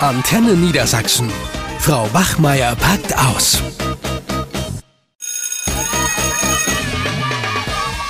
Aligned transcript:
Antenne 0.00 0.52
Niedersachsen. 0.52 1.32
Frau 1.78 2.12
Wachmeier 2.12 2.76
packt 2.76 3.16
aus. 3.16 3.62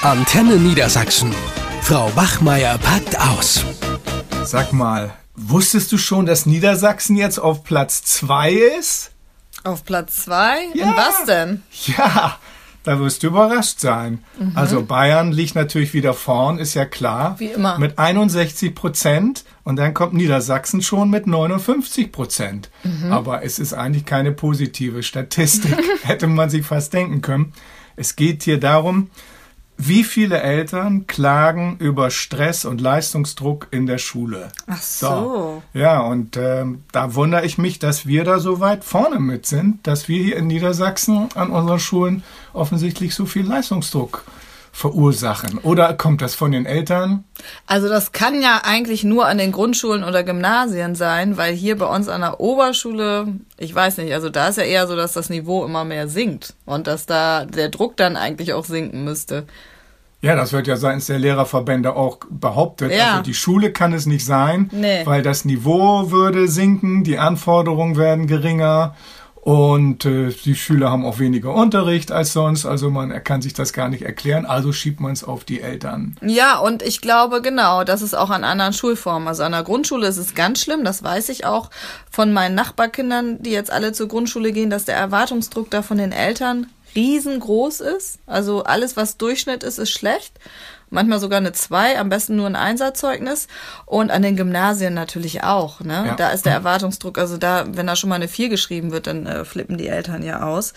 Antenne 0.03 0.57
Niedersachsen. 0.57 1.33
Frau 1.83 2.11
Wachmeier 2.17 2.77
packt 2.79 3.17
aus. 3.21 3.65
Sag 4.45 4.73
mal, 4.73 5.15
wusstest 5.37 5.93
du 5.93 5.99
schon, 5.99 6.27
dass 6.27 6.45
Niedersachsen 6.45 7.15
jetzt 7.15 7.39
auf 7.39 7.63
Platz 7.63 8.03
2 8.03 8.51
ist? 8.81 9.13
Auf 9.63 9.85
Platz 9.85 10.25
2? 10.25 10.71
Ja. 10.75 10.87
In 10.87 10.97
was 10.97 11.25
denn? 11.25 11.63
Ja, 11.97 12.41
da 12.87 13.01
wirst 13.01 13.23
du 13.23 13.29
überrascht 13.29 13.81
sein. 13.81 14.21
Also 14.55 14.85
Bayern 14.85 15.33
liegt 15.33 15.57
natürlich 15.57 15.93
wieder 15.93 16.15
vorn, 16.15 16.59
ist 16.59 16.75
ja 16.75 16.85
klar. 16.85 17.35
Wie 17.39 17.47
immer. 17.47 17.79
Mit 17.79 17.99
61 17.99 18.75
Prozent 18.75 19.45
und 19.65 19.77
dann 19.77 19.93
kommt 19.93 20.15
Niedersachsen 20.15 20.83
schon 20.83 21.11
mit 21.11 21.27
59 21.27 22.13
Prozent. 22.13 22.71
Aber 23.11 23.43
es 23.43 23.59
ist 23.59 23.73
eigentlich 23.73 24.05
keine 24.05 24.33
positive 24.33 25.03
Statistik, 25.03 25.77
hätte 26.05 26.29
man 26.29 26.49
sich 26.49 26.65
fast 26.65 26.93
denken 26.93 27.23
können. 27.23 27.53
Es 27.97 28.15
geht 28.15 28.45
hier 28.45 28.61
darum, 28.61 29.11
wie 29.79 30.05
viele 30.05 30.41
Eltern 30.41 31.07
klagen 31.07 31.77
über 31.79 32.11
Stress 32.11 32.65
und 32.65 32.81
Leistungsdruck 32.81 33.69
in 33.71 33.87
der 33.87 33.99
Schule? 33.99 34.49
Ach 34.67 34.81
so. 34.81 35.63
Ja, 35.75 36.01
und 36.01 36.37
ähm, 36.37 36.83
da 36.93 37.15
wundere 37.15 37.45
ich 37.45 37.59
mich, 37.59 37.79
dass 37.79 38.07
wir 38.07 38.25
da 38.25 38.39
so 38.39 38.61
weit 38.61 38.85
vorne 38.85 39.19
mit 39.19 39.47
sind, 39.47 39.87
dass 39.87 40.09
wir 40.09 40.23
hier 40.23 40.37
in 40.37 40.47
Niedersachsen 40.47 41.29
an 41.35 41.51
unseren 41.51 41.81
Schulen 41.81 42.23
offensichtlich 42.53 43.15
so 43.15 43.27
viel 43.27 43.47
Leistungsdruck 43.47 44.25
verursachen. 44.77 45.59
Oder 45.63 45.95
kommt 45.95 46.21
das 46.21 46.35
von 46.35 46.53
den 46.53 46.67
Eltern? 46.67 47.25
Also 47.67 47.89
das 47.89 48.13
kann 48.13 48.43
ja 48.43 48.61
eigentlich 48.63 49.05
nur 49.05 49.27
an 49.27 49.39
den 49.39 49.51
Grundschulen 49.51 50.05
oder 50.05 50.23
Gymnasien 50.23 50.95
sein, 50.95 51.39
weil 51.39 51.55
hier 51.55 51.79
bei 51.79 51.87
uns 51.87 52.11
an 52.11 52.21
der 52.21 52.41
Oberschule, 52.41 53.27
ich 53.57 53.75
weiß 53.75 53.97
nicht, 53.97 54.13
also 54.13 54.29
da 54.29 54.49
ist 54.49 54.59
ja 54.59 54.65
eher 54.65 54.87
so, 54.87 54.95
dass 54.95 55.15
das 55.15 55.31
Niveau 55.31 55.65
immer 55.65 55.87
mehr 55.87 56.09
sinkt 56.09 56.53
und 56.67 56.87
dass 56.89 57.07
da 57.07 57.47
der 57.47 57.71
Druck 57.71 57.97
dann 57.97 58.19
eigentlich 58.19 58.53
auch 58.53 58.67
sinken 58.67 59.03
müsste. 59.03 59.47
Ja, 60.21 60.37
das 60.37 60.53
wird 60.53 60.67
ja 60.67 60.77
seitens 60.77 61.07
der 61.07 61.21
Lehrerverbände 61.21 61.97
auch 61.97 62.19
behauptet. 62.29 62.93
Ja. 62.93 63.13
Also 63.13 63.23
die 63.23 63.35
Schule 63.35 63.73
kann 63.73 63.95
es 63.95 64.05
nicht 64.05 64.27
sein, 64.27 64.69
Nee. 64.73 65.07
weil 65.07 65.23
das 65.23 65.47
Niveau 65.47 66.11
würde 66.11 66.49
sinken, 66.49 67.03
die 67.03 67.17
Anforderungen 67.19 67.97
werden 67.97 68.27
geringer 68.27 68.95
und 69.47 70.05
äh, 70.05 70.33
die 70.45 70.57
Schüler 70.57 70.91
haben 70.91 71.05
auch 71.05 71.21
weniger 71.21 71.55
Unterricht 71.55 72.11
als 72.11 72.33
sonst. 72.33 72.67
Also 72.67 72.91
man 72.91 73.23
kann 73.23 73.43
sich 73.43 73.55
das 73.55 73.73
gar 73.73 73.89
nicht 73.89 74.03
erklären. 74.03 74.45
Also 74.45 74.73
schiebt 74.73 74.99
man 74.99 75.13
es 75.13 75.23
auf 75.23 75.45
die 75.45 75.61
Eltern. 75.61 76.17
Ja, 76.21 76.59
und 76.59 76.83
ich 76.83 77.01
glaube 77.01 77.41
genau, 77.43 77.85
das 77.85 78.03
ist 78.03 78.15
auch 78.15 78.31
an 78.31 78.43
anderen 78.43 78.73
Schulformen. 78.73 79.29
Also 79.29 79.45
an 79.45 79.53
der 79.53 79.63
Grundschule 79.63 80.09
ist 80.09 80.17
es 80.17 80.35
ganz 80.35 80.63
schlimm, 80.63 80.83
das 80.83 81.05
weiß 81.05 81.29
ich 81.29 81.45
auch 81.45 81.71
von 82.11 82.33
meinen 82.33 82.57
Nachbarkindern, 82.57 83.41
die 83.41 83.51
jetzt 83.51 83.71
alle 83.71 83.93
zur 83.93 84.09
Grundschule 84.09 84.51
gehen, 84.51 84.69
dass 84.69 84.85
der 84.85 84.97
Erwartungsdruck 84.97 85.71
da 85.71 85.83
von 85.83 85.99
den 85.99 86.11
Eltern 86.11 86.67
riesengroß 86.97 87.83
ist. 87.83 88.19
Also 88.27 88.65
alles, 88.65 88.97
was 88.97 89.17
Durchschnitt 89.17 89.63
ist, 89.63 89.79
ist 89.79 89.93
schlecht. 89.93 90.41
Manchmal 90.97 91.21
sogar 91.21 91.37
eine 91.37 91.53
2, 91.53 91.99
am 91.99 92.09
besten 92.09 92.37
nur 92.37 92.47
ein 92.47 92.57
Einserzeugnis. 92.57 93.49
Und 93.85 94.11
an 94.11 94.23
den 94.23 94.35
Gymnasien 94.35 94.95
natürlich 94.95 95.45
auch. 95.45 95.81
Ne? 95.81 96.05
Ja. 96.07 96.15
Da 96.17 96.31
ist 96.31 96.47
der 96.47 96.55
Erwartungsdruck, 96.55 97.19
also 97.19 97.37
da, 97.37 97.67
wenn 97.69 97.87
da 97.87 97.97
schon 97.97 98.09
mal 98.09 98.17
eine 98.17 98.29
4 98.29 98.49
geschrieben 98.49 98.93
wird, 98.93 99.07
dann 99.07 99.27
äh, 99.27 99.45
flippen 99.45 99.77
die 99.77 99.89
Eltern 99.89 100.23
ja 100.23 100.43
aus. 100.43 100.73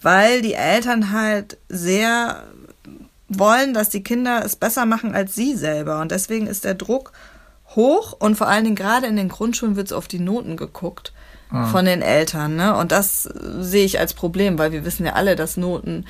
Weil 0.00 0.42
die 0.42 0.54
Eltern 0.54 1.10
halt 1.10 1.58
sehr 1.68 2.44
wollen, 3.28 3.74
dass 3.74 3.88
die 3.88 4.04
Kinder 4.04 4.44
es 4.44 4.54
besser 4.54 4.86
machen 4.86 5.12
als 5.12 5.34
sie 5.34 5.56
selber. 5.56 6.00
Und 6.00 6.12
deswegen 6.12 6.46
ist 6.46 6.64
der 6.64 6.74
Druck 6.74 7.10
hoch 7.74 8.12
und 8.16 8.36
vor 8.36 8.46
allen 8.46 8.62
Dingen 8.62 8.76
gerade 8.76 9.08
in 9.08 9.16
den 9.16 9.28
Grundschulen 9.28 9.74
wird 9.74 9.88
so 9.88 9.96
auf 9.96 10.06
die 10.06 10.20
Noten 10.20 10.56
geguckt 10.56 11.12
von 11.70 11.84
den 11.84 12.02
Eltern. 12.02 12.56
Ne? 12.56 12.76
Und 12.76 12.90
das 12.92 13.26
äh, 13.26 13.30
sehe 13.60 13.84
ich 13.84 13.98
als 13.98 14.14
Problem, 14.14 14.58
weil 14.58 14.72
wir 14.72 14.84
wissen 14.84 15.06
ja 15.06 15.12
alle, 15.12 15.36
dass 15.36 15.56
Noten 15.56 16.04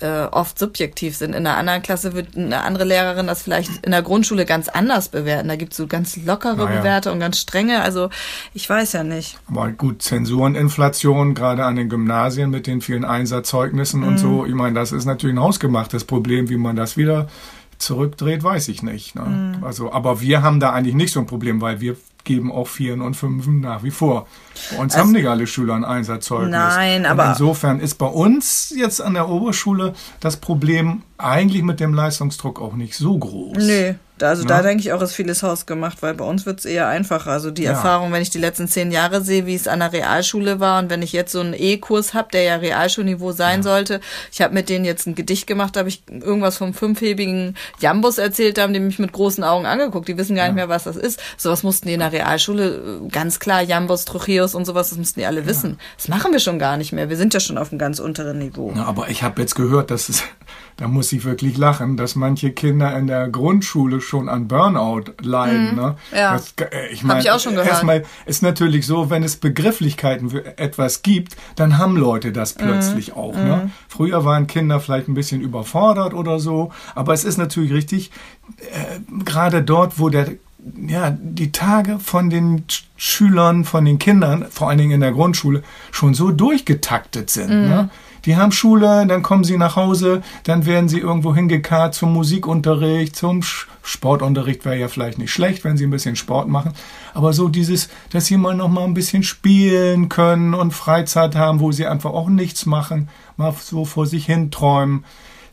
äh, 0.00 0.24
oft 0.30 0.58
subjektiv 0.58 1.16
sind. 1.16 1.34
In 1.34 1.46
einer 1.46 1.56
anderen 1.56 1.82
Klasse 1.82 2.14
wird 2.14 2.36
eine 2.36 2.62
andere 2.62 2.84
Lehrerin 2.84 3.26
das 3.26 3.42
vielleicht 3.42 3.84
in 3.84 3.90
der 3.90 4.02
Grundschule 4.02 4.44
ganz 4.44 4.68
anders 4.68 5.08
bewerten. 5.08 5.48
Da 5.48 5.56
gibt 5.56 5.72
es 5.72 5.76
so 5.76 5.86
ganz 5.86 6.16
lockere 6.16 6.56
Naja. 6.56 6.80
Bewerte 6.80 7.12
und 7.12 7.20
ganz 7.20 7.38
strenge. 7.38 7.82
Also 7.82 8.10
ich 8.54 8.68
weiß 8.68 8.92
ja 8.92 9.04
nicht. 9.04 9.38
Aber 9.48 9.70
gut, 9.70 10.02
Zensureninflation, 10.02 11.34
gerade 11.34 11.64
an 11.64 11.76
den 11.76 11.88
Gymnasien 11.88 12.50
mit 12.50 12.66
den 12.66 12.80
vielen 12.80 13.04
Einserzeugnissen 13.04 14.02
und 14.02 14.18
so. 14.18 14.46
Ich 14.46 14.54
meine, 14.54 14.74
das 14.74 14.92
ist 14.92 15.04
natürlich 15.04 15.36
ein 15.36 15.42
hausgemachtes 15.42 16.04
Problem. 16.04 16.48
Wie 16.48 16.56
man 16.56 16.76
das 16.76 16.96
wieder 16.96 17.28
zurückdreht, 17.78 18.42
weiß 18.42 18.68
ich 18.68 18.82
nicht. 18.82 19.14
Ne? 19.14 19.58
Also, 19.62 19.92
aber 19.92 20.20
wir 20.20 20.42
haben 20.42 20.60
da 20.60 20.70
eigentlich 20.72 20.94
nicht 20.94 21.12
so 21.12 21.20
ein 21.20 21.26
Problem, 21.26 21.60
weil 21.60 21.80
wir 21.80 21.96
geben 22.24 22.52
auch 22.52 22.68
Vieren 22.68 23.00
und 23.00 23.14
Fünfen 23.14 23.60
nach 23.60 23.82
wie 23.82 23.90
vor. 23.90 24.26
Bei 24.72 24.78
uns 24.82 24.96
haben 24.96 25.12
nicht 25.12 25.26
alle 25.26 25.46
Schüler 25.46 25.74
ein 25.74 25.84
Einserzeugnis. 25.84 26.50
Nein, 26.50 27.00
und 27.00 27.06
aber- 27.06 27.30
insofern 27.30 27.80
ist 27.80 27.94
bei 27.94 28.06
uns 28.06 28.74
jetzt 28.76 29.00
an 29.00 29.14
der 29.14 29.28
Oberschule 29.30 29.94
das 30.20 30.36
Problem 30.36 31.02
eigentlich 31.16 31.62
mit 31.62 31.80
dem 31.80 31.94
Leistungsdruck 31.94 32.60
auch 32.60 32.74
nicht 32.74 32.94
so 32.96 33.16
groß. 33.16 33.56
Nö, 33.58 33.94
also 34.22 34.42
Ja. 34.42 34.48
da 34.48 34.62
denke 34.62 34.80
ich 34.82 34.92
auch, 34.92 35.00
ist 35.02 35.14
vieles 35.14 35.42
hausgemacht, 35.42 36.02
weil 36.02 36.14
bei 36.14 36.24
uns 36.24 36.46
wird 36.46 36.60
es 36.60 36.64
eher 36.64 36.88
einfacher. 36.88 37.30
Also 37.30 37.50
die 37.50 37.62
Ja. 37.64 37.72
Erfahrung, 37.72 38.12
wenn 38.12 38.22
ich 38.22 38.30
die 38.30 38.38
letzten 38.38 38.68
zehn 38.68 38.90
Jahre 38.90 39.22
sehe, 39.22 39.46
wie 39.46 39.54
es 39.54 39.68
an 39.68 39.80
der 39.80 39.92
Realschule 39.92 40.60
war 40.60 40.78
und 40.80 40.90
wenn 40.90 41.02
ich 41.02 41.12
jetzt 41.12 41.32
so 41.32 41.40
einen 41.40 41.54
E-Kurs 41.56 42.14
habe, 42.14 42.28
der 42.32 42.42
ja 42.42 42.56
Realschulniveau 42.56 43.32
sein 43.32 43.62
sollte. 43.62 44.00
Ich 44.32 44.40
habe 44.40 44.54
mit 44.54 44.68
denen 44.68 44.84
jetzt 44.84 45.06
ein 45.06 45.14
Gedicht 45.14 45.46
gemacht, 45.46 45.76
da 45.76 45.80
habe 45.80 45.88
ich 45.88 46.02
irgendwas 46.08 46.56
vom 46.58 46.74
fünfhebigen 46.74 47.56
Jambus 47.80 48.18
erzählt, 48.18 48.58
da 48.58 48.62
haben 48.62 48.72
die 48.74 48.80
mich 48.80 48.98
mit 48.98 49.12
großen 49.12 49.44
Augen 49.44 49.66
angeguckt. 49.66 50.08
Die 50.08 50.16
wissen 50.18 50.36
gar 50.36 50.46
nicht 50.46 50.54
mehr, 50.54 50.68
was 50.68 50.84
das 50.84 50.96
ist. 50.96 51.20
Sowas 51.36 51.62
mussten 51.62 51.88
die 51.88 51.94
in 51.94 52.00
der 52.00 52.12
Realschule 52.12 53.00
äh, 53.04 53.08
ganz 53.08 53.38
klar, 53.40 53.62
Jambus, 53.62 54.04
Trocheus 54.04 54.54
und 54.54 54.64
sowas, 54.64 54.90
das 54.90 54.98
mussten 54.98 55.20
die 55.20 55.26
alle 55.26 55.46
wissen. 55.46 55.78
Das 55.96 56.08
machen 56.08 56.32
wir 56.32 56.40
schon 56.40 56.58
gar 56.58 56.76
nicht 56.76 56.92
mehr. 56.92 57.08
Wir 57.08 57.16
sind 57.16 57.34
ja 57.34 57.40
schon 57.40 57.58
auf 57.58 57.70
einem 57.70 57.78
ganz 57.78 57.98
unteren 57.98 58.38
Niveau. 58.38 58.72
Ja, 58.76 58.84
aber 58.84 59.08
ich 59.08 59.22
habe 59.22 59.40
jetzt 59.40 59.54
gehört, 59.54 59.90
dass 59.90 60.08
es, 60.08 60.22
da 60.76 60.88
muss 60.88 61.12
ich 61.12 61.24
wirklich 61.24 61.56
lachen, 61.56 61.96
dass 61.96 62.14
manche 62.14 62.50
Kinder 62.52 62.96
in 62.96 63.06
der 63.06 63.28
Grundschule 63.28 64.00
schon 64.00 64.28
an 64.28 64.48
Burnout 64.48 65.12
leiden. 65.22 65.74
Ne? 65.76 65.96
Mhm. 66.12 66.16
Ja. 66.16 66.32
Das, 66.32 66.54
äh, 66.70 66.88
ich 66.92 67.00
Hab 67.02 67.08
mein, 67.08 67.20
ich 67.20 67.30
auch 67.30 67.40
schon 67.40 67.52
gehört. 67.54 67.68
Erstmal 67.68 68.04
ist 68.26 68.42
natürlich 68.42 68.86
so, 68.86 69.10
wenn 69.10 69.22
es 69.22 69.36
Begrifflichkeiten 69.36 70.30
für 70.30 70.58
etwas 70.58 71.02
gibt, 71.02 71.36
dann 71.56 71.78
haben 71.78 71.96
Leute 71.96 72.32
das 72.32 72.54
Mhm. 72.56 72.60
plötzlich 72.62 73.14
auch. 73.14 73.34
Ne? 73.34 73.70
Früher 73.88 74.24
waren 74.24 74.46
Kinder 74.46 74.78
vielleicht 74.80 75.08
ein 75.08 75.14
bisschen 75.14 75.40
überfordert 75.40 76.14
oder 76.14 76.38
so, 76.38 76.70
aber 76.94 77.12
es 77.12 77.24
ist 77.24 77.38
natürlich 77.38 77.72
richtig, 77.72 78.10
äh, 78.58 79.00
gerade 79.24 79.62
dort, 79.62 79.98
wo 79.98 80.08
der 80.08 80.28
ja, 80.86 81.16
die 81.18 81.52
Tage 81.52 81.98
von 82.00 82.30
den 82.30 82.64
Sch- 82.66 82.82
Schülern, 82.96 83.64
von 83.64 83.84
den 83.84 83.98
Kindern, 84.00 84.44
vor 84.50 84.68
allen 84.68 84.78
Dingen 84.78 84.90
in 84.90 85.00
der 85.00 85.12
Grundschule, 85.12 85.62
schon 85.92 86.14
so 86.14 86.30
durchgetaktet 86.32 87.30
sind. 87.30 87.48
Ne? 87.48 87.90
Die 88.28 88.36
haben 88.36 88.52
Schule, 88.52 89.06
dann 89.06 89.22
kommen 89.22 89.42
sie 89.42 89.56
nach 89.56 89.76
Hause, 89.76 90.20
dann 90.42 90.66
werden 90.66 90.90
sie 90.90 90.98
irgendwo 90.98 91.34
hingekarrt 91.34 91.94
zum 91.94 92.12
Musikunterricht, 92.12 93.16
zum 93.16 93.40
Sportunterricht 93.82 94.66
wäre 94.66 94.76
ja 94.76 94.88
vielleicht 94.88 95.16
nicht 95.16 95.32
schlecht, 95.32 95.64
wenn 95.64 95.78
sie 95.78 95.86
ein 95.86 95.90
bisschen 95.90 96.14
Sport 96.14 96.46
machen. 96.46 96.74
Aber 97.14 97.32
so 97.32 97.48
dieses, 97.48 97.88
dass 98.10 98.26
sie 98.26 98.36
mal 98.36 98.54
noch 98.54 98.68
mal 98.68 98.84
ein 98.84 98.92
bisschen 98.92 99.22
spielen 99.22 100.10
können 100.10 100.52
und 100.52 100.72
Freizeit 100.74 101.36
haben, 101.36 101.60
wo 101.60 101.72
sie 101.72 101.86
einfach 101.86 102.10
auch 102.10 102.28
nichts 102.28 102.66
machen, 102.66 103.08
mal 103.38 103.54
so 103.58 103.86
vor 103.86 104.04
sich 104.04 104.26
hin 104.26 104.50
träumen, 104.50 105.06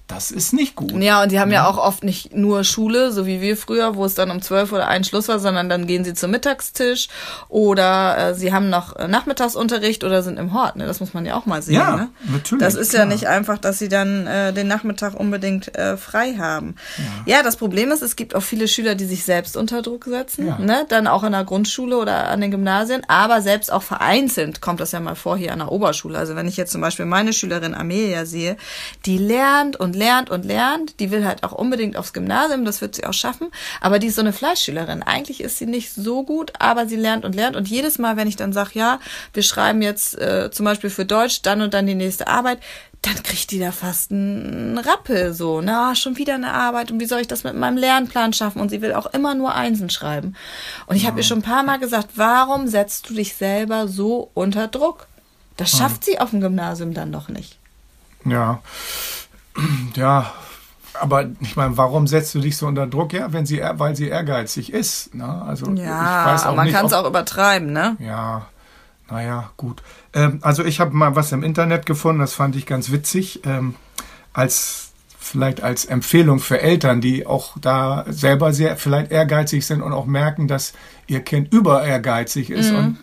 das 0.07 0.29
ist 0.31 0.53
nicht 0.53 0.75
gut. 0.75 0.93
Ja, 1.01 1.23
und 1.23 1.31
die 1.31 1.39
haben 1.39 1.51
ja 1.51 1.67
auch 1.67 1.77
oft 1.77 2.03
nicht 2.03 2.35
nur 2.35 2.63
Schule, 2.63 3.11
so 3.11 3.25
wie 3.25 3.41
wir 3.41 3.57
früher, 3.57 3.95
wo 3.95 4.05
es 4.05 4.13
dann 4.13 4.29
um 4.29 4.41
zwölf 4.41 4.71
oder 4.71 4.87
ein 4.87 5.03
Schluss 5.03 5.27
war, 5.27 5.39
sondern 5.39 5.67
dann 5.67 5.87
gehen 5.87 6.03
sie 6.03 6.13
zum 6.13 6.29
Mittagstisch 6.31 7.07
oder 7.49 8.17
äh, 8.17 8.35
sie 8.35 8.53
haben 8.53 8.69
noch 8.69 8.95
äh, 8.95 9.07
Nachmittagsunterricht 9.07 10.03
oder 10.03 10.21
sind 10.23 10.37
im 10.37 10.53
Hort. 10.53 10.75
Ne? 10.75 10.85
Das 10.85 10.99
muss 10.99 11.13
man 11.13 11.25
ja 11.25 11.35
auch 11.35 11.45
mal 11.45 11.61
sehen. 11.61 11.75
Ja, 11.75 11.95
ne? 11.95 12.09
natürlich, 12.31 12.63
Das 12.63 12.75
ist 12.75 12.91
klar. 12.91 13.03
ja 13.03 13.09
nicht 13.09 13.27
einfach, 13.27 13.57
dass 13.57 13.79
sie 13.79 13.89
dann 13.89 14.27
äh, 14.27 14.53
den 14.53 14.67
Nachmittag 14.67 15.19
unbedingt 15.19 15.75
äh, 15.75 15.97
frei 15.97 16.35
haben. 16.37 16.75
Ja. 17.25 17.41
das 17.43 17.57
Problem 17.57 17.91
ist, 17.91 18.01
es 18.03 18.15
gibt 18.15 18.35
auch 18.35 18.43
viele 18.43 18.67
Schüler, 18.67 18.95
die 18.95 19.05
sich 19.05 19.23
selbst 19.23 19.57
unter 19.57 19.81
Druck 19.81 20.05
setzen, 20.05 20.47
Ja. 20.47 20.59
ne? 20.59 20.85
dann 20.89 21.07
auch 21.07 21.23
in 21.23 21.31
der 21.31 21.43
Grundschule 21.45 21.97
oder 21.97 22.27
an 22.29 22.41
den 22.41 22.51
Gymnasien, 22.51 23.01
aber 23.07 23.41
selbst 23.41 23.71
auch 23.71 23.83
vereinzelt 23.83 24.61
kommt 24.61 24.79
das 24.79 24.91
ja 24.91 24.99
mal 24.99 25.15
vor 25.15 25.37
hier 25.37 25.51
an 25.51 25.59
der 25.59 25.71
Oberschule. 25.71 26.17
Also 26.17 26.35
wenn 26.35 26.47
ich 26.47 26.57
jetzt 26.57 26.71
zum 26.71 26.81
Beispiel 26.81 27.05
meine 27.05 27.33
Schülerin 27.33 27.73
Amelia 27.73 28.25
sehe, 28.25 28.57
die 29.05 29.17
lernt 29.17 29.77
und 29.77 29.94
lernt 29.95 30.29
und 30.29 30.45
lernt, 30.45 30.99
die 30.99 31.11
will 31.11 31.25
halt 31.25 31.43
auch 31.43 31.51
unbedingt 31.51 31.97
aufs 31.97 32.13
Gymnasium, 32.13 32.65
das 32.65 32.81
wird 32.81 32.95
sie 32.95 33.05
auch 33.05 33.13
schaffen, 33.13 33.47
aber 33.81 33.99
die 33.99 34.07
ist 34.07 34.15
so 34.15 34.21
eine 34.21 34.33
Fleischschülerin. 34.33 35.03
Eigentlich 35.03 35.41
ist 35.41 35.57
sie 35.57 35.65
nicht 35.65 35.93
so 35.93 36.23
gut, 36.23 36.53
aber 36.59 36.87
sie 36.87 36.95
lernt 36.95 37.25
und 37.25 37.35
lernt 37.35 37.55
und 37.55 37.67
jedes 37.67 37.97
Mal, 37.97 38.17
wenn 38.17 38.27
ich 38.27 38.35
dann 38.35 38.53
sage, 38.53 38.71
ja, 38.73 38.99
wir 39.33 39.43
schreiben 39.43 39.81
jetzt 39.81 40.17
äh, 40.19 40.51
zum 40.51 40.65
Beispiel 40.65 40.89
für 40.89 41.05
Deutsch 41.05 41.41
dann 41.41 41.61
und 41.61 41.73
dann 41.73 41.87
die 41.87 41.95
nächste 41.95 42.27
Arbeit, 42.27 42.59
dann 43.05 43.21
kriegt 43.21 43.51
die 43.51 43.59
da 43.59 43.71
fast 43.71 44.11
einen 44.11 44.77
Rappel 44.77 45.33
so, 45.33 45.61
na, 45.61 45.95
schon 45.95 46.17
wieder 46.17 46.35
eine 46.35 46.53
Arbeit 46.53 46.91
und 46.91 46.99
wie 46.99 47.05
soll 47.05 47.21
ich 47.21 47.27
das 47.27 47.43
mit 47.43 47.55
meinem 47.55 47.77
Lernplan 47.77 48.33
schaffen? 48.33 48.61
Und 48.61 48.69
sie 48.69 48.81
will 48.81 48.93
auch 48.93 49.05
immer 49.07 49.35
nur 49.35 49.53
Einsen 49.53 49.89
schreiben. 49.89 50.35
Und 50.87 50.95
ich 50.95 51.05
habe 51.05 51.19
ihr 51.19 51.23
schon 51.23 51.39
ein 51.39 51.43
paar 51.43 51.63
Mal 51.63 51.77
gesagt, 51.77 52.09
warum 52.15 52.67
setzt 52.67 53.09
du 53.09 53.13
dich 53.13 53.35
selber 53.35 53.87
so 53.87 54.31
unter 54.33 54.67
Druck? 54.67 55.07
Das 55.57 55.71
schafft 55.71 56.03
sie 56.03 56.19
auf 56.19 56.31
dem 56.31 56.41
Gymnasium 56.41 56.93
dann 56.93 57.11
doch 57.11 57.29
nicht. 57.29 57.57
Ja, 58.25 58.61
ja, 59.95 60.31
aber 60.99 61.25
ich 61.39 61.55
meine, 61.55 61.77
warum 61.77 62.07
setzt 62.07 62.33
du 62.35 62.39
dich 62.39 62.57
so 62.57 62.67
unter 62.67 62.87
Druck? 62.87 63.13
Ja, 63.13 63.33
wenn 63.33 63.45
sie, 63.45 63.61
weil 63.73 63.95
sie 63.95 64.07
ehrgeizig 64.07 64.71
ist. 64.71 65.13
Ne? 65.13 65.43
Also 65.47 65.71
Ja, 65.71 66.35
auch 66.45 66.55
man 66.55 66.71
kann 66.71 66.85
es 66.85 66.93
auch 66.93 67.07
übertreiben, 67.07 67.73
ne? 67.73 67.97
Ja, 67.99 68.47
naja, 69.09 69.51
gut. 69.57 69.81
Ähm, 70.13 70.39
also 70.41 70.63
ich 70.63 70.79
habe 70.79 70.95
mal 70.95 71.15
was 71.15 71.31
im 71.31 71.43
Internet 71.43 71.85
gefunden, 71.85 72.19
das 72.19 72.33
fand 72.33 72.55
ich 72.55 72.65
ganz 72.65 72.91
witzig. 72.91 73.41
Ähm, 73.45 73.75
als 74.33 74.84
vielleicht 75.25 75.63
als 75.63 75.85
Empfehlung 75.85 76.39
für 76.39 76.61
Eltern, 76.61 77.01
die 77.01 77.25
auch 77.25 77.57
da 77.59 78.05
selber 78.07 78.53
sehr 78.53 78.77
vielleicht 78.77 79.11
ehrgeizig 79.11 79.65
sind 79.65 79.81
und 79.81 79.91
auch 79.91 80.05
merken, 80.05 80.47
dass 80.47 80.73
ihr 81.07 81.21
Kind 81.21 81.51
über 81.51 81.83
ehrgeizig 81.83 82.51
ist. 82.51 82.71
Und 82.71 82.97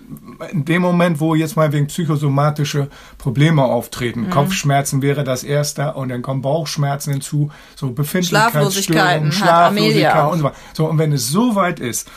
in 0.51 0.65
dem 0.65 0.83
Moment, 0.83 1.19
wo 1.19 1.35
jetzt 1.35 1.57
mal 1.57 1.73
wegen 1.73 1.89
psychosomatische 1.89 2.89
Probleme 3.19 3.65
auftreten, 3.65 4.31
Kopfschmerzen 4.31 5.03
wäre 5.03 5.25
das 5.25 5.43
erste 5.43 5.95
und 5.95 6.11
dann 6.11 6.23
kommen 6.23 6.43
Bauchschmerzen 6.43 7.13
hinzu, 7.13 7.51
so 7.75 7.91
Befindlichkeitsstörungen, 7.91 9.33
Schlaflosigkeit 9.33 10.33
und 10.33 10.39
so 10.39 10.45
weiter. 10.45 10.57
So, 10.75 10.89
und 10.89 10.99
wenn 10.99 11.13
es 11.13 11.29
so 11.29 11.57
weit 11.57 11.81
ist, 11.81 12.09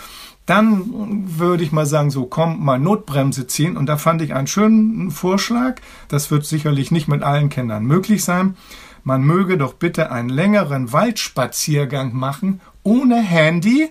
dann 0.46 0.84
würde 1.40 1.64
ich 1.64 1.72
mal 1.72 1.88
sagen, 1.88 2.12
so 2.12 2.26
komm, 2.26 2.64
mal 2.64 2.78
Notbremse 2.78 3.48
ziehen. 3.48 3.76
Und 3.76 3.88
da 3.88 3.98
fand 3.98 4.22
ich 4.22 4.36
einen 4.36 4.46
schönen 4.46 5.10
Vorschlag. 5.10 5.78
Das 6.08 6.30
wird 6.30 6.46
sicherlich 6.46 6.92
nicht 6.92 7.08
mit 7.08 7.24
allen 7.24 7.50
Kindern 7.50 7.86
möglich 7.86 8.24
sein. 8.24 8.56
Man 9.06 9.22
möge 9.22 9.58
doch 9.58 9.76
bitte 9.76 10.12
einen 10.12 10.30
längeren 10.30 10.92
Waldspaziergang 10.92 12.14
machen, 12.14 12.60
ohne 12.84 13.18
Handy. 13.22 13.90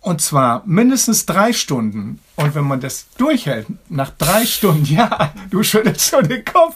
Und 0.00 0.20
zwar 0.20 0.62
mindestens 0.66 1.26
drei 1.26 1.52
Stunden. 1.52 2.18
Und 2.34 2.56
wenn 2.56 2.64
man 2.64 2.80
das 2.80 3.06
durchhält, 3.18 3.66
nach 3.88 4.10
drei 4.10 4.44
Stunden, 4.46 4.84
ja, 4.92 5.32
du 5.50 5.62
schüttelst 5.62 6.10
schon 6.10 6.26
den 6.28 6.44
Kopf. 6.44 6.74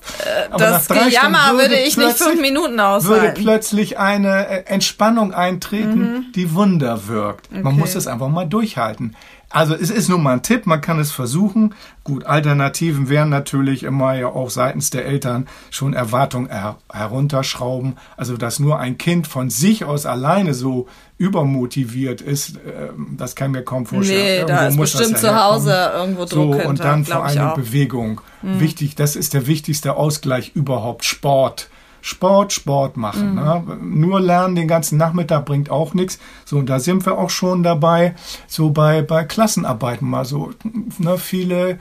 Aber 0.51 0.59
Das 0.59 0.89
nach 0.89 0.97
drei 0.97 1.09
Gejammer 1.09 1.39
Stunden 1.39 1.59
würde 1.63 1.77
ich 1.81 1.97
nicht 1.97 2.17
fünf 2.19 2.41
Minuten 2.41 2.75
würde 2.77 2.85
aushalten. 2.85 3.43
plötzlich 3.43 3.99
eine 3.99 4.47
äh, 4.49 4.65
Entspannung 4.67 5.35
eintreten, 5.35 6.27
die 6.37 6.55
Wunder 6.55 7.09
wirkt. 7.09 7.51
Man 7.51 7.61
Mhm. 7.63 7.67
Okay. 7.67 7.77
muss 7.79 7.95
es 7.97 8.07
einfach 8.07 8.29
mal 8.29 8.47
durchhalten. 8.47 9.17
Also 9.49 9.75
es 9.75 9.91
ist 9.91 10.09
nur 10.09 10.19
mal 10.19 10.35
ein 10.35 10.43
Tipp, 10.43 10.67
man 10.67 10.81
kann 10.81 10.99
es 10.99 11.13
versuchen. 11.13 11.75
Gut, 12.03 12.25
Alternativen 12.25 13.09
wären 13.09 13.29
natürlich 13.29 13.85
immer 13.85 14.15
ja 14.15 14.27
auch 14.29 14.51
seitens 14.51 14.91
der 14.91 15.07
Eltern 15.07 15.47
schon 15.71 15.95
Erwartungen 15.95 16.49
her 16.51 16.77
herunterschrauben. 16.93 17.97
Also 18.17 18.37
dass 18.37 18.59
nur 18.59 18.81
ein 18.81 18.99
Kind 18.99 19.27
von 19.27 19.49
sich 19.49 19.85
aus 19.85 20.05
alleine 20.05 20.53
so 20.53 20.89
übermotiviert 21.17 22.21
ist, 22.21 22.57
ähm, 22.67 23.15
das 23.17 23.37
kann 23.37 23.53
mir 23.53 23.63
kaum 23.63 23.87
vorstellen. 23.87 24.43
Nee, 24.43 24.45
da 24.47 24.65
Irgendwo 24.65 24.69
ist 24.69 24.77
muss 24.77 24.93
das 24.93 25.01
bestimmt 25.01 25.19
zu 25.21 25.45
Hause 25.45 25.93
irgendwo 25.95 26.27
So, 26.27 26.37
Druck 26.37 26.55
und 26.55 26.67
hinter, 26.67 26.85
dann 26.85 27.05
vor 27.05 27.25
allem 27.25 27.39
auch. 27.39 27.57
Mhm. 27.57 27.63
Bewegung. 27.63 28.21
Wichtig, 28.43 28.95
das 28.95 29.17
ist 29.17 29.35
der 29.35 29.47
wichtigste 29.47 29.97
Ausgleich 29.97 30.53
überhaupt. 30.55 31.05
Sport. 31.05 31.69
Sport, 32.07 32.53
Sport 32.53 32.97
machen. 32.97 33.31
Mhm. 33.31 33.35
Ne? 33.35 33.63
Nur 33.83 34.21
lernen 34.21 34.55
den 34.55 34.69
ganzen 34.69 34.97
Nachmittag 34.97 35.45
bringt 35.45 35.71
auch 35.71 35.93
nichts. 35.93 36.19
So, 36.45 36.59
und 36.59 36.67
da 36.69 36.79
sind 36.79 37.05
wir 37.05 37.19
auch 37.19 37.31
schon 37.31 37.63
dabei, 37.65 38.15
so 38.47 38.71
bei, 38.71 39.03
bei 39.03 39.25
Klassenarbeiten 39.25 40.09
mal 40.09 40.25
so, 40.25 40.53
ne, 40.99 41.19
viele 41.19 41.79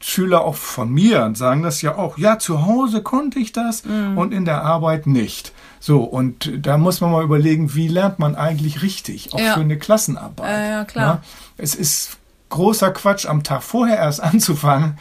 Schüler 0.00 0.44
auch 0.44 0.54
von 0.54 0.90
mir 0.90 1.30
sagen 1.34 1.62
das 1.62 1.82
ja 1.82 1.96
auch. 1.96 2.16
Ja, 2.18 2.38
zu 2.38 2.64
Hause 2.64 3.02
konnte 3.02 3.38
ich 3.40 3.52
das 3.52 3.84
Mhm. 3.84 4.16
und 4.16 4.32
in 4.32 4.44
der 4.44 4.62
Arbeit 4.62 5.06
nicht. 5.06 5.52
So, 5.80 6.02
und 6.04 6.50
da 6.66 6.78
muss 6.78 7.00
man 7.00 7.10
mal 7.12 7.22
überlegen, 7.24 7.74
wie 7.74 7.88
lernt 7.88 8.18
man 8.18 8.34
eigentlich 8.34 8.80
richtig, 8.82 9.34
auch 9.34 9.40
Ja. 9.40 9.54
für 9.54 9.60
eine 9.60 9.76
Klassenarbeit. 9.76 10.48
Ja, 10.50 10.64
ja, 10.70 10.84
klar. 10.84 11.14
Ne? 11.16 11.20
Es 11.58 11.74
ist 11.74 12.16
großer 12.48 12.92
Quatsch, 12.92 13.26
am 13.26 13.42
Tag 13.42 13.62
vorher 13.62 13.96
erst 13.98 14.22
anzufangen 14.22 14.96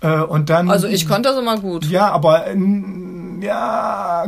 äh, 0.00 0.18
und 0.20 0.48
dann. 0.48 0.70
Also 0.70 0.86
ich 0.86 1.06
konnte 1.06 1.28
das 1.28 1.38
immer 1.38 1.58
gut. 1.58 1.84
Ja, 1.84 2.10
aber 2.10 2.46
äh, 2.46 2.54
ja, 3.40 4.24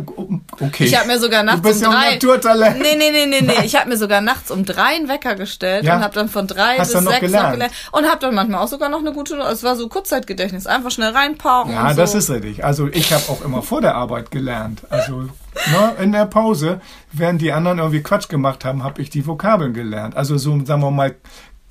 okay. 0.61 0.85
Ich 0.85 0.97
habe 0.99 1.07
mir 1.09 1.19
sogar 1.19 1.43
nachts 1.43 1.63
du 1.63 1.69
bist 1.69 1.87
um 1.87 1.93
ja 1.93 1.99
drei. 2.01 2.13
Naturtalent. 2.15 2.79
Nee, 2.81 2.97
nee, 2.97 3.11
nee, 3.11 3.27
nee, 3.27 3.41
nee. 3.43 3.55
Ich 3.65 3.77
habe 3.77 3.89
mir 3.89 3.97
sogar 3.97 4.21
nachts 4.21 4.51
um 4.51 4.65
drei 4.65 4.95
einen 4.97 5.09
Wecker 5.09 5.35
gestellt 5.35 5.85
Ja. 5.85 5.97
und 5.97 6.03
habe 6.03 6.15
dann 6.15 6.29
von 6.29 6.47
drei 6.47 6.77
Hast 6.79 6.93
bis 6.93 7.03
sechs 7.05 7.21
gelernt. 7.21 7.45
noch 7.47 7.53
gelernt. 7.53 7.73
Und 7.93 8.07
habe 8.07 8.19
dann 8.21 8.35
manchmal 8.35 8.61
auch 8.63 8.69
sogar 8.69 8.89
noch 8.89 9.01
eine 9.01 9.13
gute, 9.13 9.37
es 9.37 9.63
war 9.63 9.77
so 9.77 9.89
Kurzzeitgedächtnis, 9.89 10.67
einfach 10.67 10.91
schnell 10.91 11.11
reinpauken 11.13 11.73
Ja, 11.73 11.91
so. 11.91 11.97
das 11.97 12.15
ist 12.15 12.31
richtig. 12.31 12.65
Also 12.65 12.89
ich 12.89 13.13
habe 13.13 13.23
auch 13.29 13.43
immer 13.45 13.63
vor 13.63 13.81
der 13.81 13.95
Arbeit 13.95 14.31
gelernt. 14.31 14.83
Also 14.91 15.23
ne, 15.23 15.93
in 16.01 16.13
der 16.13 16.27
Pause, 16.27 16.81
während 17.13 17.41
die 17.43 17.53
anderen 17.53 17.79
irgendwie 17.79 18.03
Quatsch 18.03 18.29
gemacht 18.29 18.65
haben, 18.65 18.83
habe 18.85 19.01
ich 19.03 19.11
die 19.11 19.27
Vokabeln 19.27 19.75
gelernt. 19.75 20.17
Also 20.17 20.39
so, 20.39 20.65
sagen 20.65 20.83
wir 20.83 20.91
mal, 20.91 21.15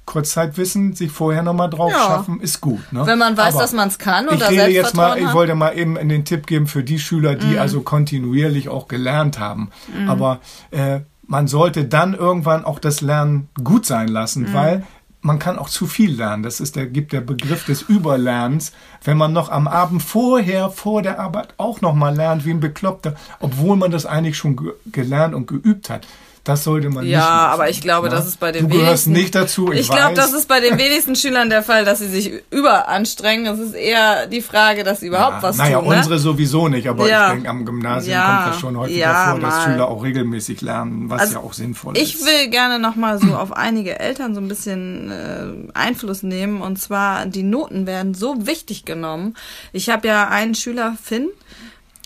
Kurzzeitwissen, 0.10 0.94
sich 0.94 1.12
vorher 1.12 1.44
nochmal 1.44 1.70
drauf 1.70 1.92
Ja. 1.92 2.00
schaffen, 2.08 2.40
ist 2.42 2.62
gut. 2.62 2.82
Ne? 2.92 3.06
Wenn 3.06 3.20
man 3.20 3.38
weiß, 3.38 3.54
Aber 3.54 3.62
dass 3.64 3.74
man 3.74 3.88
es 3.90 4.00
kann 4.00 4.28
und 4.28 4.42
ich 4.42 4.50
rede 4.50 4.68
jetzt 4.72 4.96
mal, 4.96 5.18
ich 5.20 5.32
wollte 5.34 5.54
mal 5.56 5.78
eben 5.78 5.96
in 5.98 6.10
den 6.10 6.26
Tipp 6.26 6.48
geben 6.48 6.66
für 6.68 6.84
die 6.84 6.98
Schüler, 7.00 7.36
die 7.36 7.54
Mhm. 7.54 7.60
also 7.60 7.82
kontinuierlich 7.82 8.70
auch 8.70 8.88
gelernt 8.88 9.40
haben. 9.40 9.70
Aber 10.08 10.40
äh, 10.72 11.02
man 11.28 11.48
sollte 11.48 11.86
dann 11.86 12.16
irgendwann 12.16 12.66
auch 12.66 12.80
das 12.80 13.02
Lernen 13.02 13.50
gut 13.64 13.86
sein 13.86 14.08
lassen, 14.08 14.50
Mhm. 14.50 14.54
weil 14.54 14.84
man 15.22 15.38
kann 15.38 15.60
auch 15.60 15.70
zu 15.70 15.86
viel 15.86 16.16
lernen. 16.16 16.42
Das 16.44 16.60
ist 16.60 16.76
der, 16.76 16.88
gibt 16.88 17.12
der 17.14 17.22
Begriff 17.22 17.66
des 17.66 17.82
Überlernens. 17.84 18.72
Wenn 19.04 19.18
man 19.18 19.32
noch 19.34 19.50
am 19.52 19.68
Abend 19.68 20.02
vorher, 20.02 20.70
vor 20.72 21.02
der 21.04 21.20
Arbeit 21.20 21.54
auch 21.58 21.82
noch 21.82 21.94
mal 21.94 22.16
lernt, 22.16 22.46
wie 22.46 22.52
ein 22.52 22.62
Bekloppter, 22.62 23.14
obwohl 23.40 23.76
man 23.76 23.92
das 23.92 24.06
eigentlich 24.06 24.38
schon 24.38 24.56
ge 24.56 24.72
gelernt 24.92 25.36
und 25.36 25.46
geübt 25.48 25.90
hat. 25.90 26.08
Das 26.50 26.64
sollte 26.64 26.90
man 26.90 27.04
nicht 27.04 27.14
Ja, 27.14 27.28
aber 27.48 27.70
ich 27.70 27.80
glaube, 27.82 28.10
ne? 28.10 28.16
das 28.16 28.26
ist 28.28 28.40
bei 28.40 28.52
den 28.52 28.68
Du 28.68 28.76
gehörst 28.76 29.06
wenigsten. 29.06 29.12
nicht 29.14 29.36
dazu, 29.36 29.72
ich, 29.72 29.82
Ich 29.82 29.90
glaube, 29.90 30.16
das 30.16 30.34
ist 30.34 30.48
bei 30.48 30.60
den 30.60 30.78
wenigsten 30.80 31.16
Schülern 31.16 31.50
der 31.50 31.62
Fall, 31.64 31.86
dass 31.86 32.00
sie 32.00 32.08
sich 32.08 32.32
überanstrengen. 32.52 33.46
Es 33.54 33.60
ist 33.60 33.74
eher 33.76 34.26
die 34.28 34.42
Frage, 34.42 34.84
dass 34.84 35.02
sie 35.02 35.08
überhaupt 35.08 35.38
Ja, 35.38 35.44
was 35.44 35.58
naja, 35.58 35.80
tun. 35.80 35.90
Ne? 35.90 35.98
unsere 35.98 36.18
sowieso 36.20 36.68
nicht, 36.68 36.88
aber 36.90 37.08
Ja. 37.08 37.28
ich 37.28 37.34
denke, 37.34 37.50
am 37.50 37.66
Gymnasium 37.66 38.14
Ja. 38.18 38.36
kommt 38.42 38.48
das 38.56 38.60
schon 38.60 38.78
häufiger 38.78 39.00
Ja, 39.00 39.32
vor, 39.32 39.40
dass. 39.40 39.64
Schüler 39.64 39.88
auch 39.90 40.04
regelmäßig 40.04 40.62
lernen, 40.62 41.10
was 41.10 41.22
Also, 41.22 41.34
ja 41.36 41.40
auch 41.42 41.54
sinnvoll 41.54 41.96
Ich 41.98 42.16
ist. 42.16 42.26
will 42.26 42.50
gerne 42.50 42.80
nochmal 42.80 43.20
so 43.20 43.36
auf 43.36 43.52
einige 43.52 44.00
Eltern 44.00 44.34
so 44.34 44.42
ein 44.42 44.48
bisschen 44.48 45.12
äh, 45.12 45.78
Einfluss 45.78 46.24
nehmen. 46.24 46.62
Und 46.62 46.80
zwar, 46.80 47.26
die 47.26 47.44
Noten 47.44 47.86
werden 47.86 48.14
so 48.14 48.48
wichtig 48.48 48.86
genommen. 48.86 49.36
Ich 49.74 49.90
habe 49.90 50.08
ja 50.08 50.28
einen 50.30 50.56
Schüler, 50.56 50.96
Finn, 51.04 51.28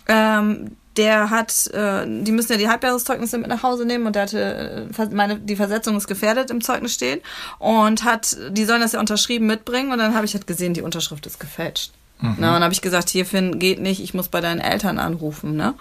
ähm, 0.08 0.76
der 0.98 1.30
hat, 1.30 1.68
äh, 1.68 2.06
die 2.06 2.32
müssen 2.32 2.52
ja 2.52 2.58
die 2.58 2.70
Halbjahreszeugnisse 2.70 3.38
mit 3.38 3.48
nach 3.48 3.64
Hause 3.64 3.86
nehmen 3.86 4.06
und 4.06 4.16
der 4.16 4.24
hatte, 4.24 4.88
äh, 4.98 5.06
meine, 5.12 5.40
die 5.40 5.56
Versetzung 5.56 5.98
ist 5.98 6.08
gefährdet 6.08 6.52
im 6.52 6.62
Zeugnis 6.62 6.94
stehen 6.94 7.22
und 7.60 8.04
hat, 8.04 8.38
die 8.50 8.66
sollen 8.66 8.82
das 8.82 8.94
ja 8.94 9.00
unterschrieben 9.00 9.48
mitbringen 9.48 9.92
und 9.92 9.98
dann 9.98 10.14
habe 10.14 10.26
ich 10.26 10.34
halt 10.34 10.48
gesehen, 10.48 10.74
die 10.74 10.82
Unterschrift 10.82 11.26
ist 11.26 11.40
gefälscht. 11.40 11.92
Mhm. 12.22 12.36
Na, 12.40 12.56
und 12.56 12.64
habe 12.64 12.74
ich 12.74 12.82
gesagt, 12.82 13.10
hier 13.10 13.26
Finn, 13.26 13.60
geht 13.60 13.82
nicht, 13.82 14.02
ich 14.02 14.14
muss 14.14 14.30
bei 14.30 14.40
deinen 14.40 14.62
Eltern 14.62 14.98
anrufen, 14.98 15.56
ne? 15.56 15.74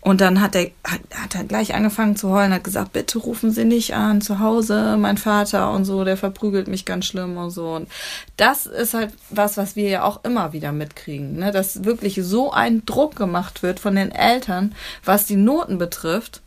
Und 0.00 0.20
dann 0.20 0.40
hat 0.40 0.54
er 0.54 0.70
hat, 0.84 1.00
hat 1.14 1.34
er 1.34 1.44
gleich 1.44 1.74
angefangen 1.74 2.16
zu 2.16 2.30
heulen, 2.30 2.54
hat 2.54 2.64
gesagt, 2.64 2.92
bitte 2.92 3.18
rufen 3.18 3.50
Sie 3.50 3.64
nicht 3.64 3.94
an, 3.94 4.20
zu 4.20 4.38
Hause, 4.38 4.96
mein 4.98 5.18
Vater 5.18 5.72
und 5.72 5.84
so, 5.84 6.04
der 6.04 6.16
verprügelt 6.16 6.68
mich 6.68 6.84
ganz 6.84 7.06
schlimm 7.06 7.36
und 7.36 7.50
so. 7.50 7.74
Und 7.74 7.88
das 8.36 8.66
ist 8.66 8.94
halt 8.94 9.12
was, 9.30 9.56
was 9.56 9.74
wir 9.74 9.88
ja 9.88 10.04
auch 10.04 10.24
immer 10.24 10.52
wieder 10.52 10.72
mitkriegen, 10.72 11.36
ne? 11.36 11.50
Dass 11.50 11.84
wirklich 11.84 12.20
so 12.22 12.52
ein 12.52 12.84
Druck 12.86 13.16
gemacht 13.16 13.62
wird 13.62 13.80
von 13.80 13.96
den 13.96 14.12
Eltern, 14.12 14.74
was 15.04 15.26
die 15.26 15.36
Noten 15.36 15.78
betrifft. 15.78 16.40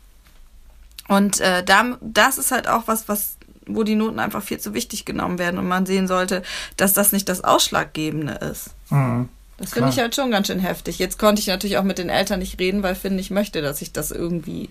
Und 1.09 1.41
äh, 1.41 1.63
da, 1.63 1.97
das 1.99 2.37
ist 2.37 2.51
halt 2.51 2.67
auch 2.69 2.83
was, 2.85 3.09
was 3.09 3.35
wo 3.67 3.83
die 3.83 3.95
Noten 3.95 4.19
einfach 4.19 4.43
viel 4.43 4.59
zu 4.59 4.73
wichtig 4.73 5.05
genommen 5.05 5.39
werden 5.39 5.57
und 5.57 5.67
man 5.67 5.85
sehen 5.85 6.07
sollte, 6.07 6.43
dass 6.77 6.93
das 6.93 7.11
nicht 7.11 7.29
das 7.29 7.43
Ausschlaggebende 7.43 8.33
ist. 8.33 8.71
Mhm. 8.89 9.29
Das 9.57 9.73
finde 9.73 9.89
ich 9.89 9.99
halt 9.99 10.15
schon 10.15 10.31
ganz 10.31 10.47
schön 10.47 10.59
heftig. 10.59 10.99
Jetzt 10.99 11.19
konnte 11.19 11.39
ich 11.39 11.47
natürlich 11.47 11.77
auch 11.77 11.83
mit 11.83 11.97
den 11.97 12.09
Eltern 12.09 12.39
nicht 12.39 12.59
reden, 12.59 12.83
weil 12.83 12.95
Finn 12.95 13.15
nicht 13.15 13.31
möchte, 13.31 13.61
dass 13.61 13.81
ich 13.81 13.93
das 13.93 14.11
irgendwie 14.11 14.69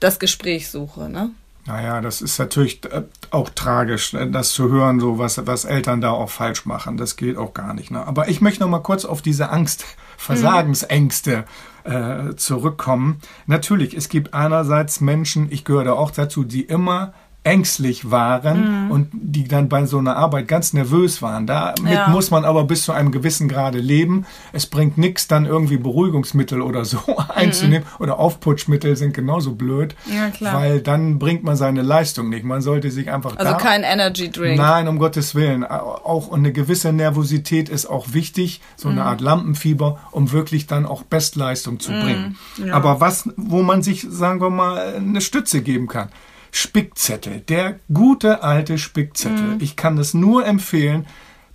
das 0.00 0.18
Gespräch 0.18 0.70
suche, 0.70 1.08
ne? 1.08 1.30
Naja, 1.66 2.00
das 2.00 2.22
ist 2.22 2.38
natürlich 2.38 2.80
äh, 2.90 3.02
auch 3.30 3.50
tragisch, 3.50 4.14
äh, 4.14 4.28
das 4.28 4.50
zu 4.50 4.70
hören, 4.70 4.98
so 4.98 5.18
was, 5.18 5.46
was 5.46 5.64
Eltern 5.64 6.00
da 6.00 6.10
auch 6.10 6.30
falsch 6.30 6.64
machen. 6.64 6.96
Das 6.96 7.16
geht 7.16 7.36
auch 7.36 7.52
gar 7.52 7.74
nicht. 7.74 7.90
Ne? 7.90 8.06
Aber 8.06 8.28
ich 8.28 8.40
möchte 8.40 8.60
noch 8.62 8.70
mal 8.70 8.80
kurz 8.80 9.04
auf 9.04 9.20
diese 9.20 9.50
Angst, 9.50 9.84
Versagensängste 10.16 11.44
äh, 11.84 12.34
zurückkommen. 12.36 13.20
Natürlich, 13.46 13.94
es 13.94 14.08
gibt 14.08 14.34
einerseits 14.34 15.00
Menschen, 15.00 15.52
ich 15.52 15.64
gehöre 15.64 15.84
da 15.84 15.92
auch 15.92 16.10
dazu, 16.10 16.44
die 16.44 16.62
immer 16.62 17.12
ängstlich 17.42 18.10
waren 18.10 18.90
und 18.90 19.08
die 19.12 19.48
dann 19.48 19.68
bei 19.70 19.86
so 19.86 19.96
einer 19.98 20.16
Arbeit 20.16 20.46
ganz 20.46 20.72
nervös 20.74 21.22
waren. 21.22 21.46
Damit 21.46 21.90
Ja. 21.90 22.08
muss 22.08 22.30
man 22.30 22.44
aber 22.44 22.64
bis 22.64 22.82
zu 22.84 22.92
einem 22.92 23.12
gewissen 23.12 23.48
Grade 23.48 23.78
leben. 23.78 24.26
Es 24.52 24.66
bringt 24.66 24.98
nichts, 24.98 25.26
dann 25.26 25.46
irgendwie 25.46 25.78
Beruhigungsmittel 25.78 26.60
oder 26.60 26.84
so 26.84 26.98
einzunehmen 27.34 27.86
oder 27.98 28.18
Aufputschmittel 28.18 28.94
sind 28.96 29.14
genauso 29.14 29.54
blöd, 29.54 29.94
Ja, 30.06 30.30
weil 30.52 30.80
dann 30.82 31.18
bringt 31.18 31.42
man 31.42 31.56
seine 31.56 31.80
Leistung 31.82 32.28
nicht. 32.28 32.44
Man 32.44 32.60
sollte 32.60 32.90
sich 32.90 33.10
einfach 33.10 33.36
Also 33.38 33.52
da 33.52 33.56
kein 33.58 33.84
Energy 33.84 34.30
Drink. 34.30 34.58
Nein, 34.58 34.86
um 34.86 34.98
Gottes 34.98 35.34
Willen. 35.34 35.64
Auch 35.64 36.32
eine 36.32 36.52
gewisse 36.52 36.92
Nervosität 36.92 37.68
ist 37.70 37.86
auch 37.86 38.12
wichtig, 38.12 38.60
so 38.76 38.88
Mhm. 38.88 38.98
eine 38.98 39.04
Art 39.06 39.20
Lampenfieber, 39.22 39.98
um 40.10 40.32
wirklich 40.32 40.66
dann 40.66 40.84
auch 40.84 41.04
Bestleistung 41.04 41.80
zu 41.80 41.92
bringen. 41.92 42.36
Mhm. 42.58 42.66
ja. 42.66 42.74
Aber 42.74 43.00
was, 43.00 43.30
wo 43.36 43.62
man 43.62 43.82
sich, 43.82 44.06
sagen 44.10 44.40
wir 44.42 44.50
mal, 44.50 44.94
eine 44.96 45.20
Stütze 45.22 45.62
geben 45.62 45.86
kann. 45.88 46.08
Spickzettel, 46.52 47.40
der 47.40 47.78
gute 47.92 48.42
alte 48.42 48.78
Spickzettel. 48.78 49.54
Mhm. 49.54 49.60
Ich 49.60 49.76
kann 49.76 49.98
es 49.98 50.14
nur 50.14 50.46
empfehlen. 50.46 51.06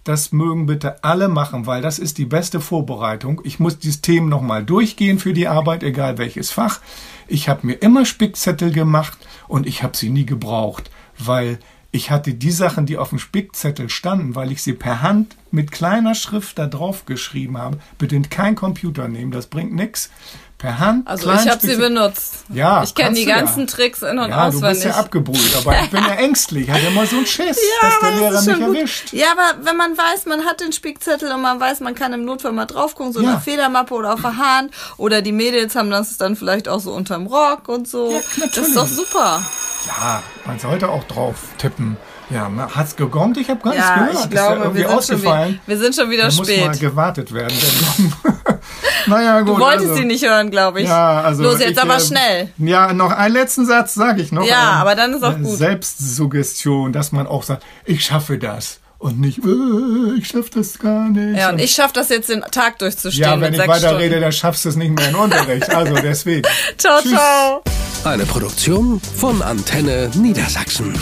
das 0.05 0.31
mögen 0.31 0.67
bitte 0.67 1.03
alle 1.03 1.27
machen, 1.27 1.65
weil 1.65 1.81
das 1.81 1.97
ist 1.97 2.19
die 2.19 2.25
beste 2.25 2.61
Vorbereitung. 2.61 3.41
Ich 3.43 3.59
muss 3.59 3.79
dieses 3.79 4.01
Thema 4.01 4.29
nochmal 4.29 4.63
durchgehen 4.63 5.17
für 5.17 5.33
die 5.33 5.47
Arbeit, 5.47 5.81
egal 5.81 6.19
welches 6.19 6.51
Fach. 6.51 6.79
Ich 7.27 7.49
habe 7.49 7.65
mir 7.65 7.73
immer 7.73 8.05
Spickzettel 8.05 8.71
gemacht 8.71 9.17
und 9.47 9.65
ich 9.65 9.81
habe 9.81 9.97
sie 9.97 10.11
nie 10.11 10.27
gebraucht, 10.27 10.91
weil 11.17 11.57
ich 11.95 12.11
hatte 12.11 12.33
die 12.33 12.51
Sachen, 12.51 12.85
die 12.85 12.97
auf 12.97 13.09
dem 13.09 13.19
Spickzettel 13.19 13.89
standen, 13.89 14.35
weil 14.35 14.51
ich 14.51 14.61
sie 14.61 14.73
per 14.73 15.01
Hand 15.01 15.37
mit 15.49 15.71
kleiner 15.71 16.13
Schrift 16.13 16.59
da 16.59 16.67
drauf 16.67 17.05
geschrieben 17.05 17.57
habe. 17.57 17.79
Bitte 17.97 18.21
kein 18.23 18.55
Computer 18.55 19.07
nehmen, 19.07 19.31
das 19.31 19.47
bringt 19.47 19.73
nix. 19.73 20.11
Per 20.57 20.79
Hand. 20.79 21.05
Also 21.05 21.31
ich 21.33 21.50
habe 21.50 21.59
sie 21.59 21.75
benutzt. 21.75 22.45
Ja. 22.47 22.81
Ich 22.81 22.95
kenne 22.95 23.13
die 23.13 23.25
ganzen 23.25 23.62
ja. 23.62 23.65
Tricks 23.65 24.01
in 24.01 24.17
und 24.17 24.29
ja, 24.29 24.47
auswendig. 24.47 24.62
Du 24.62 24.69
bist 24.69 24.83
ja 24.85 24.91
abgebrüht, 24.91 25.55
aber 25.57 25.77
ich 25.81 25.89
bin 25.89 26.01
ja 26.01 26.13
ängstlich. 26.15 26.69
Hat 26.69 26.81
immer 26.81 27.05
so 27.05 27.17
einen 27.17 27.25
Schiss, 27.25 27.57
ja, 27.57 27.89
dass 27.89 28.00
der 28.00 28.12
Lehrer 28.12 28.41
mich 28.41 28.65
gut. 28.65 28.75
erwischt. 28.75 29.13
Ja, 29.13 29.27
aber 29.33 29.65
wenn 29.65 29.75
man 29.75 29.97
weiß, 29.97 30.25
man 30.27 30.45
hat 30.45 30.62
den 30.62 30.71
Spickzettel 30.71 31.29
und 31.31 31.41
man 31.41 31.59
weiß, 31.59 31.81
man 31.81 31.93
kann 31.93 32.13
im 32.13 32.24
Notfall 32.24 32.53
mal 32.53 32.65
drauf 32.65 32.95
gucken, 32.95 33.12
so 33.12 33.21
ja. 33.21 33.31
eine 33.31 33.41
Federmappe 33.41 33.93
oder 33.93 34.13
auf 34.13 34.21
der 34.21 34.38
Hand 34.38 34.71
oder 34.95 35.21
die 35.21 35.33
Mädels 35.33 35.75
haben 35.75 35.89
das 35.89 36.15
dann 36.15 36.38
vielleicht 36.38 36.69
auch 36.69 36.79
so 36.79 36.93
unterm 36.93 37.27
Rock 37.27 37.67
und 37.67 37.85
so. 37.85 38.12
Ja, 38.12 38.47
das 38.55 38.57
ist 38.57 38.77
doch 38.77 38.88
super. 38.88 39.43
Ja, 39.88 40.24
man 40.45 40.57
sollte 40.57 40.88
auch 40.88 41.03
drauf 41.03 41.35
tippen. 41.57 41.97
Ja, 42.29 42.50
hat's 42.75 42.96
gegongt? 42.96 43.38
Ich 43.38 43.50
habe 43.50 43.62
gar 43.62 43.74
nichts 43.74 43.88
ja, 43.88 43.96
gehört. 43.96 44.13
Ich 44.24 44.29
glaube, 44.29 44.34
ist 44.34 44.36
ja 44.36 44.63
irgendwie 44.63 44.79
wir 44.79 44.88
sind 44.88 44.98
ausgefallen. 44.98 45.51
Schon, 45.53 45.62
wir 45.67 45.77
sind 45.77 45.96
schon 45.96 46.10
wieder 46.10 46.24
da 46.24 46.32
spät. 46.32 46.67
Muss 46.67 46.67
mal 46.67 46.77
gewartet 46.77 47.34
werden. 47.34 47.58
naja, 49.08 49.41
gut. 49.41 49.50
Du 49.50 49.60
wolltest 49.60 49.89
also, 49.89 49.96
sie 49.96 50.05
nicht 50.05 50.25
hören, 50.25 50.51
glaube 50.51 50.82
ich. 50.82 50.88
Ja, 50.88 51.22
also 51.22 51.44
Los, 51.44 51.60
jetzt 51.60 51.72
ich, 51.72 51.82
aber 51.82 51.98
äh, 51.98 52.01
schnell. 52.01 52.50
Ja, 52.58 52.94
noch 52.94 53.12
einen 53.12 53.34
letzten 53.34 53.65
Satz 53.65 53.94
sage 53.94 54.22
ich 54.22 54.32
noch. 54.32 54.46
Ja, 54.46 54.74
ähm, 54.74 54.82
aber 54.82 54.96
dann 54.96 55.13
ist 55.13 55.24
auch 55.24 55.38
gut. 55.38 55.58
Selbstsuggestion, 55.58 56.94
dass 56.94 57.12
man 57.12 57.27
auch 57.27 57.44
sagt, 57.44 57.63
ich 57.86 58.03
schaffe 58.03 58.38
das 58.38 58.79
und 58.98 59.20
nicht, 59.20 59.39
äh, 59.46 60.17
ich 60.17 60.27
schaff 60.27 60.50
das 60.50 60.79
gar 60.79 61.10
nicht. 61.10 61.38
Ja, 61.38 61.50
und 61.50 61.60
ich 61.60 61.74
schaff 61.74 61.94
das 61.94 62.10
jetzt 62.10 62.29
den 62.29 62.41
Tag 62.41 62.79
durchzustehen. 62.79 63.29
Ja, 63.29 63.39
wenn 63.39 63.53
ich 63.53 63.67
weiter 63.67 63.98
rede, 63.98 64.20
dann 64.20 64.32
schaffst 64.32 64.65
du 64.65 64.70
es 64.70 64.75
nicht 64.75 64.91
mehr 64.91 65.10
in 65.10 65.15
Unterricht. 65.15 65.70
Also 65.70 65.94
deswegen. 66.03 66.48
ciao, 66.77 67.01
Tschüss. 67.01 67.12
ciao. 67.12 67.63
Eine 68.03 68.25
Produktion 68.25 69.00
von 69.00 69.41
Antenne 69.41 70.10
Niedersachsen. 70.15 70.94